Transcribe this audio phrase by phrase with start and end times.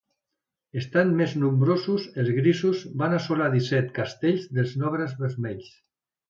[0.79, 5.71] Estant més nombrosos els grisos van assolar disset castells dels nobles vermells.